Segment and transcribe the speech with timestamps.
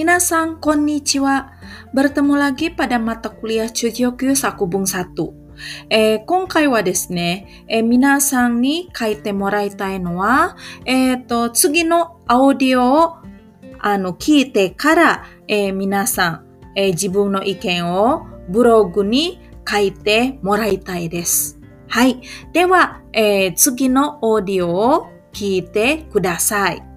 [0.00, 1.52] Minasang konnichiwa.
[1.92, 5.12] Bertemu lagi pada mata kuliah Chugyokyu Sakubung 1.
[5.92, 10.56] えー今回はですね、えー皆さんに書いてもらいたいのは、
[10.86, 13.16] えっ、と、次のアオディオを
[13.78, 21.60] あの聞いてから、えー皆さん、えー自分の意見をブログに書いてもらいたいです。
[21.88, 22.22] はい。
[22.54, 26.89] では、えー次のオーディオを聞いてください。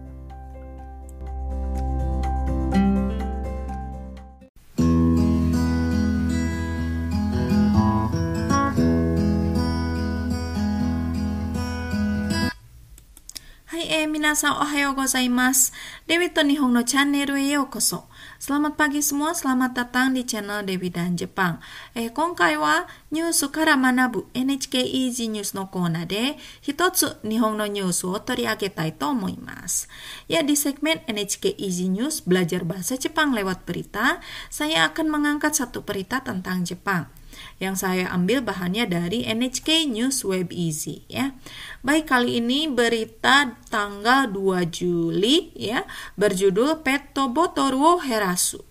[14.22, 15.72] 皆さんおはようございます。
[16.06, 18.04] Dewi to Nihon no channelへようこそ。
[18.38, 21.58] Selamat pagi semua, selamat datang di channel Dewi dan Jepang。
[21.96, 29.88] えー今回はニュースから学ぶ NHK Easy News のコーナーで一つ日本のニュースを取り上げたいと思います。
[30.28, 36.22] Ya, di segmen NHK Easy News belajar bahasa Jepang lewat berita, saya akan mengangkat satu berita
[36.22, 37.10] tentang Jepang
[37.59, 41.35] yang saya ambil bahannya dari NHK News Web Easy ya.
[41.81, 48.61] Baik kali ini berita tanggal 2 Juli ya berjudul Petto Botoru Herasu.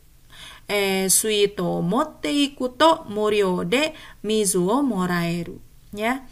[0.71, 3.93] Eh, suito motte iku to murio de
[4.25, 5.59] mizu wo moraeru
[5.93, 6.25] ya.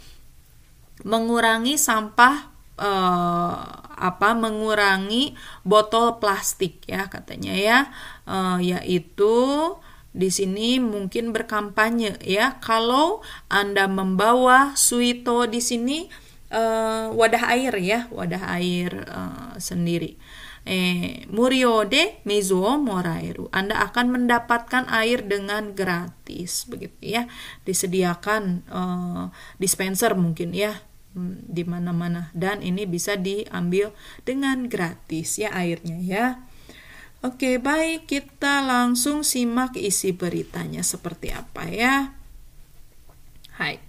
[1.03, 2.49] Mengurangi sampah
[2.81, 3.57] eh,
[4.01, 7.79] apa mengurangi botol plastik ya katanya ya
[8.31, 9.35] Eh, yaitu
[10.11, 12.59] di sini mungkin berkampanye ya.
[12.59, 16.11] Kalau Anda membawa suito di sini
[16.51, 18.11] eh, wadah air ya.
[18.11, 20.19] Wadah air eh, sendiri.
[20.61, 27.23] Eh murio de mizuo moraeru Anda akan mendapatkan air dengan gratis begitu ya.
[27.63, 29.25] Disediakan eh,
[29.63, 30.83] dispenser mungkin ya.
[31.11, 32.31] Hmm, di mana-mana.
[32.35, 33.95] Dan ini bisa diambil
[34.27, 36.50] dengan gratis ya airnya ya
[37.26, 42.14] Oke, baik kita langsung simak isi beritanya seperti apa ya.
[43.58, 43.80] Hai.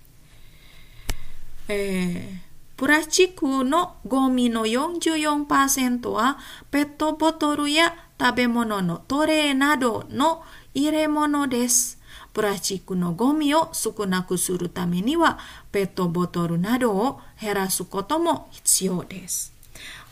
[1.68, 2.46] Eh,
[2.76, 6.38] プラスチックのゴミの44%は
[6.70, 10.42] ペットボトルや食べ物のトレーなどの
[10.74, 11.98] 入れ物です。
[12.34, 15.38] プラスチックのゴミを少なくするためには
[15.72, 19.54] ペットボトルなどを減らすことも必要です。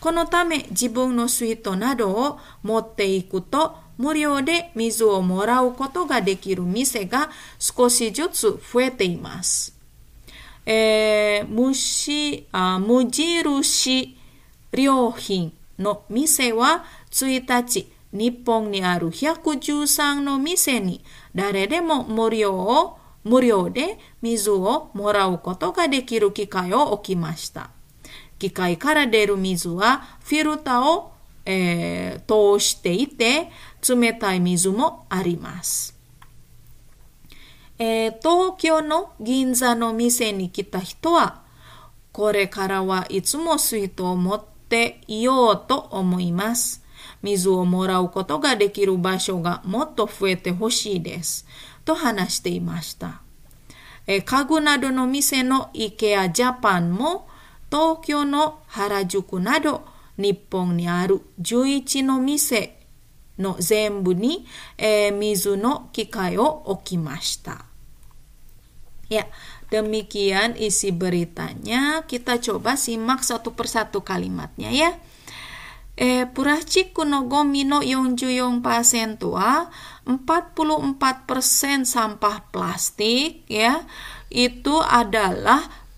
[0.01, 7.29] このため自分の水筒などを持っていくと無料で水をもらうことができる店が
[7.59, 9.77] 少しずつ増えています。
[10.65, 14.17] えー、無し無印
[14.71, 21.03] 良品の店は1日日本にある113の店に
[21.35, 27.71] 誰でも無料を無料で水をもらうことができる機会を置きました。
[28.39, 31.11] 機械から出る水はフィルターを、
[31.45, 33.49] えー通していて
[33.87, 35.95] 冷たい水もあります。
[37.77, 41.41] えー東京の銀座の店に来た人は
[42.11, 46.83] これからはいつも水筒を持っていようと思います。
[47.21, 51.45] 水をもらうことができる場所がもっと増えてほしいです。
[51.85, 53.21] と話していました。
[54.07, 57.28] え家具などの店の IKEA ジャパンも
[57.70, 59.84] 東京の原宿など
[60.16, 62.78] 日本にある11の店
[63.38, 64.46] の全部に、
[64.78, 67.64] えー水の機械を置きました。
[69.10, 69.26] Ya,
[69.70, 72.06] demikian isi beritanya.
[72.06, 74.98] Kita coba simak satu persatu kalimatnya ya.
[75.96, 77.04] えープラスチック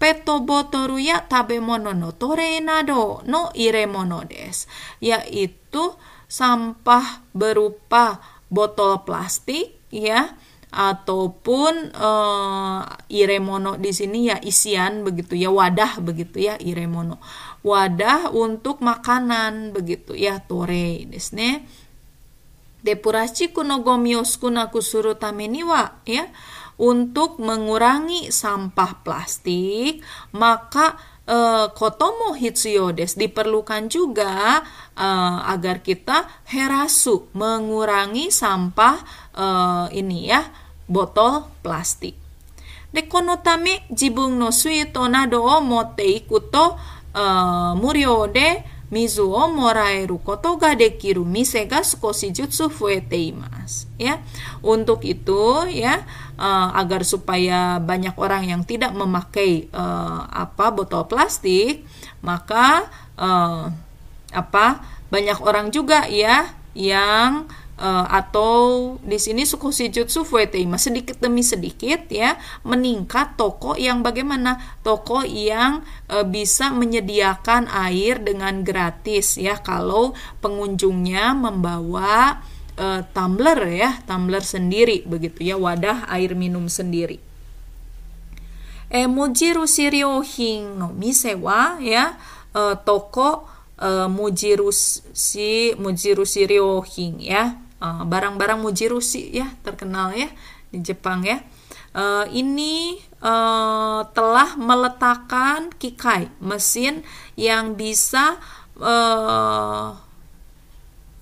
[0.00, 4.28] のゴミの44%は44% sampah plastik ya itu adalah peto botoru ya tabemono no tore nado no iremono
[4.28, 4.68] des
[5.00, 5.96] yaitu
[6.28, 8.20] sampah berupa
[8.52, 10.36] botol plastik ya
[10.76, 17.16] ataupun eh, iremono di sini ya isian begitu ya wadah begitu ya iremono
[17.64, 21.64] wadah untuk makanan begitu ya tore desu ne
[22.86, 26.28] で、プラスチックのゴミを少なくするためには、ya,
[26.81, 30.01] untuk mengurangi sampah plastik,
[30.33, 30.97] maka
[31.29, 34.65] eh, kotomo hitsuyodes diperlukan juga
[34.97, 38.97] eh, agar kita herasu mengurangi sampah
[39.37, 40.41] eh, ini ya
[40.89, 42.17] botol plastik.
[42.91, 53.88] De konotami, jibung no suito nado o motte eh, murio de 持っていくと、あー無料で水をもらえることができる店が少しずつ増えています。
[53.98, 54.22] Ya,
[54.62, 56.06] untuk itu ya
[56.38, 61.82] eh, agar supaya banyak orang yang tidak memakai eh, apa botol plastik,
[62.22, 62.86] maka
[63.18, 63.64] eh,
[64.30, 64.66] apa
[65.10, 67.48] banyak orang juga ya yang
[67.81, 74.61] uh, atau di sini sukoshi jutsu fueteima sedikit demi sedikit ya meningkat toko yang bagaimana?
[74.85, 75.81] Toko yang
[76.13, 79.57] uh, bisa menyediakan air dengan gratis ya.
[79.59, 82.45] Kalau pengunjungnya membawa
[82.77, 87.17] uh, tumbler ya tumbler sendiri begitu ya wadah air minum sendiri.
[88.91, 92.19] Mujirushi ryohin no mise wa ya
[92.51, 93.47] uh, toko
[93.79, 100.29] uh, mujirushi mujirushi ryohin ya barang-barang uh, ya terkenal ya
[100.69, 101.41] di Jepang ya.
[101.91, 107.03] Uh, ini uh, telah meletakkan kikai mesin
[107.35, 108.39] yang bisa
[108.79, 109.99] uh,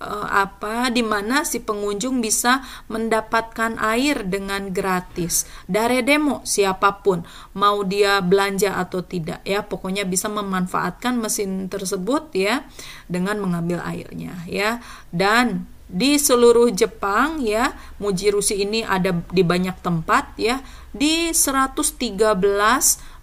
[0.00, 5.44] uh, apa di mana si pengunjung bisa mendapatkan air dengan gratis.
[5.68, 7.22] Dari demo siapa pun
[7.54, 9.66] mau dia belanja atau tidak ya.
[9.66, 12.64] Pokoknya bisa memanfaatkan mesin tersebut ya
[13.06, 14.80] dengan mengambil airnya ya.
[15.10, 20.62] Dan di seluruh Jepang ya Mujirushi ini ada di banyak tempat ya
[20.94, 22.70] di 113 uh,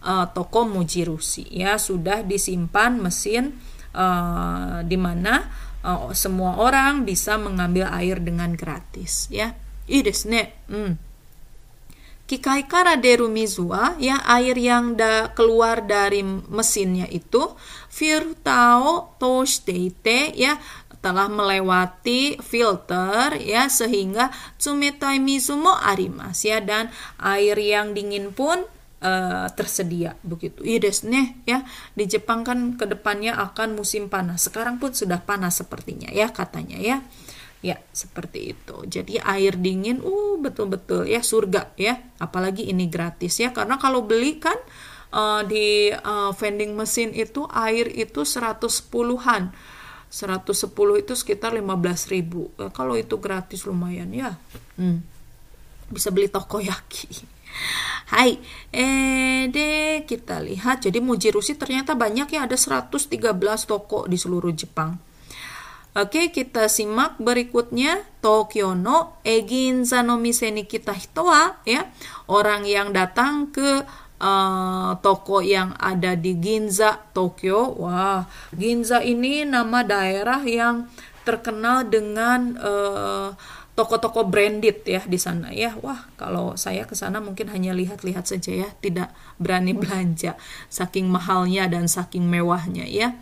[0.04, 3.56] eh, toko Mujirushi ya sudah disimpan mesin
[3.96, 5.48] uh, di mana
[5.88, 9.56] uh, semua orang bisa mengambil air dengan gratis ya
[9.88, 11.08] ii desu ne hmm.
[12.28, 13.72] Kikai kara deru mizu
[14.04, 17.56] ya air yang da keluar dari mesinnya itu
[17.88, 20.60] firtao toshite ite ya
[21.08, 24.28] telah melewati filter ya sehingga
[24.60, 28.68] tsumetai mizu mo arimasu ya dan air yang dingin pun
[29.00, 30.68] uh, tersedia begitu.
[30.68, 31.64] Iya desne ya
[31.96, 34.52] di Jepang kan ke depannya akan musim panas.
[34.52, 37.00] Sekarang pun sudah panas sepertinya ya katanya ya.
[37.66, 38.86] Ya, seperti itu.
[38.86, 42.04] Jadi air dingin uh betul-betul ya surga ya.
[42.20, 44.60] Apalagi ini gratis ya karena kalau beli kan
[45.16, 49.56] uh, di uh, vending mesin itu air itu 110-an
[50.08, 50.72] 110
[51.02, 54.40] itu sekitar 15 ribu eh, kalau itu gratis lumayan ya
[54.80, 55.04] hmm.
[55.92, 57.12] bisa beli tokoyaki
[58.08, 58.40] Hai,
[58.72, 63.12] eh deh kita lihat jadi Mujirushi ternyata banyak ya ada 113
[63.68, 64.96] toko di seluruh Jepang.
[65.98, 71.90] Oke, kita simak berikutnya Tokyo no Eginza no Mise kita hitoa ya.
[72.30, 73.82] Orang yang datang ke
[74.22, 77.78] uh, toko yang ada di Ginza, Tokyo.
[77.78, 80.90] Wah, Ginza ini nama daerah yang
[81.28, 83.36] terkenal dengan uh,
[83.78, 85.78] toko-toko branded ya di sana ya.
[85.86, 90.34] Wah, kalau saya ke sana mungkin hanya lihat-lihat saja ya, tidak berani belanja
[90.72, 93.14] saking mahalnya dan saking mewahnya ya.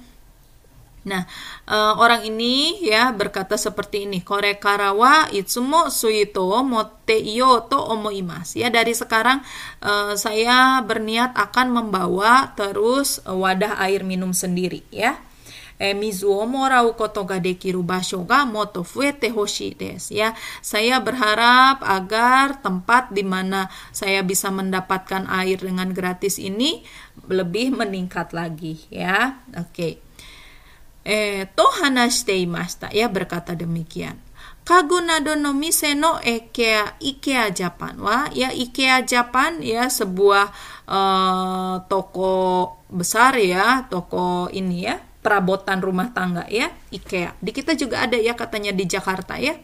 [1.06, 1.30] Nah,
[1.70, 8.58] uh, orang ini ya berkata seperti ini, kore karawa itsumo suito motte iyo to omoimas.
[8.58, 9.46] Ya, dari sekarang
[9.86, 15.22] uh, saya berniat akan membawa terus wadah air minum sendiri ya.
[15.76, 20.32] E, mizu o morau koto ga dekiru basho ga moto fuete hoshi des ya.
[20.64, 26.80] Saya berharap agar tempat di mana saya bisa mendapatkan air dengan gratis ini
[27.28, 29.44] lebih meningkat lagi ya.
[29.52, 29.68] Oke.
[30.00, 30.05] Okay
[31.06, 32.36] eh, to hanashite
[32.92, 34.18] ya berkata demikian.
[34.66, 40.50] Kagunado no mise no Ikea Ikea Japan wa ya Ikea Japan ya sebuah
[40.90, 42.34] uh, toko
[42.90, 47.34] besar ya toko ini ya perabotan rumah tangga ya IKEA.
[47.42, 49.58] Di kita juga ada ya katanya di Jakarta ya.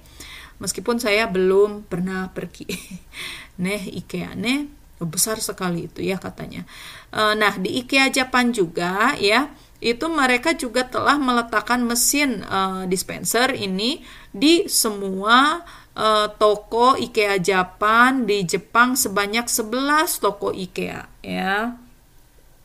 [0.58, 2.66] Meskipun saya belum pernah pergi.
[3.64, 4.66] Neh IKEA neh
[5.02, 6.66] besar sekali itu ya katanya.
[7.14, 9.50] Uh, nah di IKEA Japan juga ya
[9.82, 15.66] itu mereka juga telah meletakkan mesin uh, dispenser ini di semua
[15.98, 21.76] uh, toko IKEA Japan di Jepang sebanyak 11 toko IKEA ya.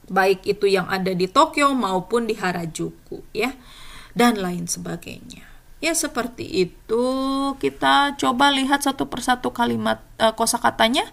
[0.06, 3.56] Baik itu yang ada di Tokyo maupun di Harajuku ya
[4.14, 5.42] dan lain sebagainya.
[5.80, 7.04] Ya seperti itu
[7.58, 11.08] kita coba lihat satu persatu kalimat uh, kosakatanya.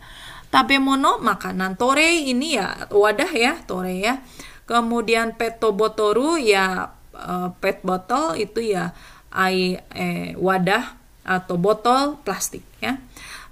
[0.53, 4.21] Tabemono makanan tore ini ya wadah ya tore ya
[4.63, 8.95] Kemudian petobotoru ya uh, pet botol itu ya
[9.33, 13.01] air eh, wadah atau botol plastik ya.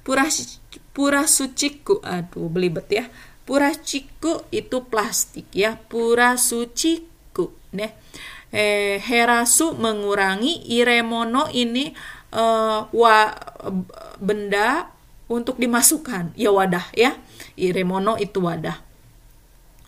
[0.05, 0.29] Pura
[0.95, 3.05] pura suciku aduh belibet ya.
[3.43, 5.75] Pura ciku itu plastik ya.
[5.75, 7.91] Pura suciku nih.
[8.51, 11.95] Eh, herasu mengurangi iremono ini
[12.35, 13.17] uh, wa
[14.19, 14.91] benda
[15.31, 17.15] untuk dimasukkan ya wadah ya.
[17.55, 18.90] Iremono itu wadah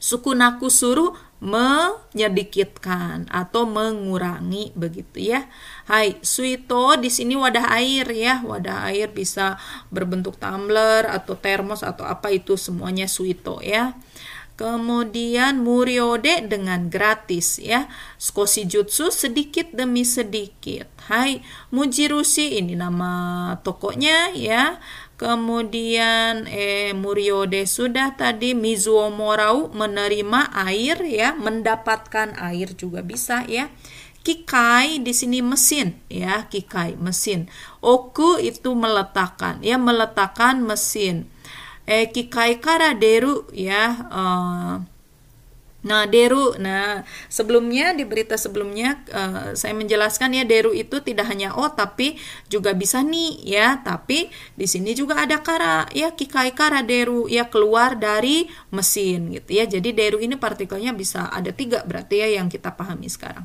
[0.03, 5.47] Suku naku suruh menyedikitkan atau mengurangi begitu ya.
[5.87, 8.43] Hai, suito di sini wadah air ya.
[8.43, 9.55] Wadah air bisa
[9.95, 13.95] berbentuk tumbler atau termos atau apa itu semuanya suito ya.
[14.59, 17.87] Kemudian muriode dengan gratis ya.
[18.19, 20.91] Skoshi jutsu sedikit demi sedikit.
[21.07, 21.39] Hai,
[21.71, 24.83] Mujirushi ini nama tokonya ya.
[25.23, 33.71] Kemudian eh muriode sudah tadi Mizuo Morau menerima air ya, mendapatkan air juga bisa ya.
[34.19, 37.47] Kikai di sini mesin ya, kikai mesin.
[37.79, 41.31] Oku itu meletakkan ya, meletakkan mesin
[41.87, 44.73] eh, kikai kara deru ya uh,
[45.83, 46.55] Nah, deru.
[46.59, 52.15] Nah, sebelumnya di berita sebelumnya uh, saya menjelaskan ya deru itu tidak hanya o tapi
[52.47, 53.83] juga bisa ni ya.
[53.83, 59.59] Tapi di sini juga ada kara ya kikai kara deru ya keluar dari mesin gitu
[59.59, 59.67] ya.
[59.67, 63.43] Jadi deru ini partikelnya bisa ada tiga berarti ya yang kita pahami sekarang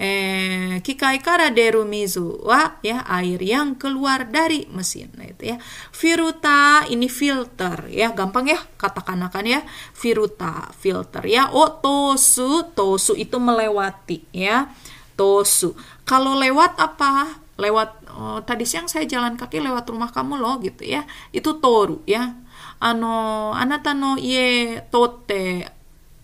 [0.00, 5.56] eh, kikai kara deru mizu wa ya air yang keluar dari mesin nah, itu ya.
[5.92, 9.60] Firuta ini filter ya gampang ya katakan akan ya.
[9.92, 11.52] Firuta filter ya.
[11.52, 14.72] Oh tosu tosu itu melewati ya.
[15.18, 15.76] Tosu.
[16.08, 17.42] Kalau lewat apa?
[17.60, 21.04] Lewat oh, tadi siang saya jalan kaki lewat rumah kamu loh gitu ya.
[21.28, 22.40] Itu toru ya.
[22.80, 25.68] Ano anata no ie totte.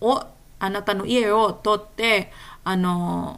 [0.01, 0.17] O
[0.57, 2.33] anata no ie o totte
[2.67, 2.95] ano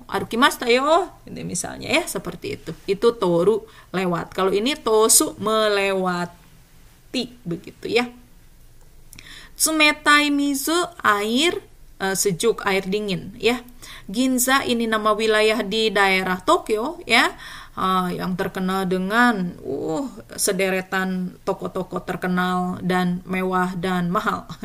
[0.09, 2.71] arukimasta yo ini misalnya ya seperti itu.
[2.89, 3.62] Itu toru
[3.93, 4.33] lewat.
[4.33, 8.09] Kalau ini tosu melewati begitu ya.
[9.53, 10.74] Tsumetai mizu
[11.05, 11.62] air
[12.01, 13.62] uh, sejuk air dingin ya.
[14.09, 17.38] Ginza ini nama wilayah di daerah Tokyo ya.
[17.79, 20.03] Uh, yang terkenal dengan uh
[20.36, 24.50] sederetan toko-toko terkenal dan mewah dan mahal.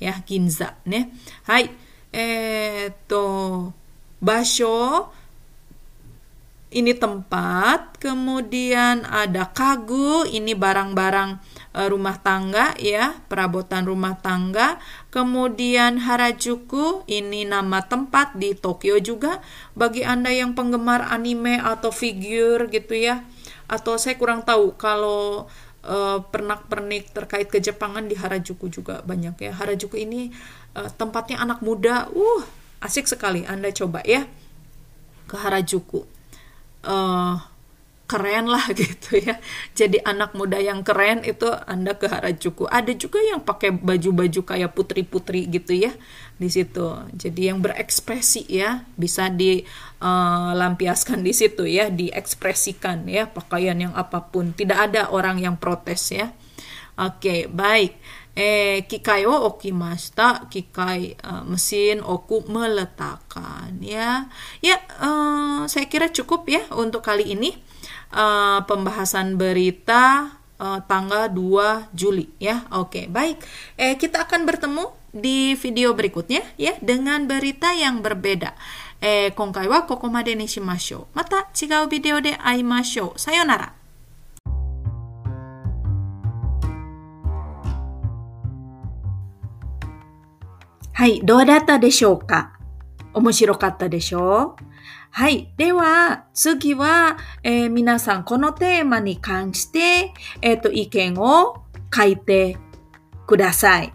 [0.00, 1.12] Ya Ginza nih
[1.44, 1.68] hai
[2.08, 3.68] eh to
[4.20, 5.10] basho
[6.70, 11.42] ini tempat, kemudian ada kagu, ini barang-barang
[11.74, 14.78] e, rumah tangga ya, perabotan rumah tangga.
[15.10, 19.42] Kemudian Harajuku, ini nama tempat di Tokyo juga.
[19.74, 23.26] Bagi Anda yang penggemar anime atau figur gitu ya,
[23.66, 25.50] atau saya kurang tahu kalau
[25.82, 29.58] uh, pernak-pernik terkait kejepangan di Harajuku juga banyak ya.
[29.58, 30.30] Harajuku ini
[30.78, 34.26] uh, tempatnya anak muda, uh asik sekali Anda coba ya.
[35.30, 36.04] Ke Harajuku.
[36.80, 37.36] Uh,
[38.10, 39.38] keren lah gitu ya.
[39.78, 42.66] Jadi anak muda yang keren itu Anda ke Harajuku.
[42.66, 45.94] Ada juga yang pakai baju-baju kayak putri-putri gitu ya
[46.34, 47.06] di situ.
[47.14, 54.26] Jadi yang berekspresi ya bisa dilampiaskan uh, di situ ya diekspresikan ya pakaian yang apa
[54.26, 54.50] pun.
[54.50, 56.34] Tidak ada orang yang protes ya.
[56.98, 57.94] Oke baik
[58.35, 64.27] eh kikai wo okimashita kikai uh, mesin oku meletakkan ya
[64.59, 67.55] ya uh, saya kira cukup ya untuk kali ini
[68.11, 73.39] uh, pembahasan berita uh, tanggal 2 Juli ya oke baik
[73.79, 78.51] eh kita akan bertemu di video berikutnya ya dengan berita yang berbeda
[78.99, 81.17] eh 今回はここまでにしましょう。
[81.17, 83.19] また違うビデオで会いましょう。
[83.19, 83.78] さようなら。
[91.00, 92.52] はい、どうだったでしょうか？
[93.14, 94.64] 面白かったでしょう？
[95.10, 95.50] はい。
[95.56, 102.58] では、次は、えー、皆さん、このテーマに関して、えっ、ー、と、意見を書いて
[103.26, 103.94] ください。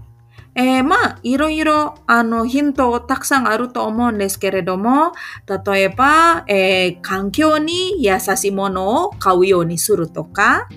[0.56, 5.12] えー、まあ、いろいろ、あの、ヒントたくさんあると思うんですけれども、
[5.64, 10.68] 例えば、えー、環境に優しいものを買うようにするとか、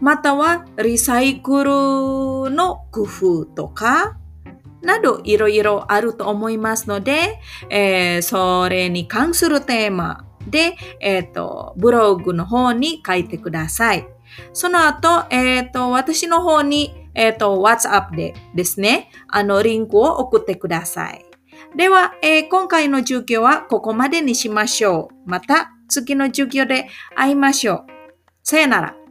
[0.00, 1.70] または、リサイクル
[2.50, 4.16] の工夫とか、
[4.82, 14.06] などいろいろあると思いますので、えー、それに関するテーマで、えっ、ー、と、ブログの方に書いてください。
[14.52, 21.24] その後、えっ、ー、と、私の方に、えっ、と、WhatsApp でですね、あの、リンクを送ってください。
[21.76, 25.30] では、えー、今回の授業はここまでにしましょう。
[25.30, 27.86] また次の授業で会いましょう。
[28.42, 29.01] さよなら。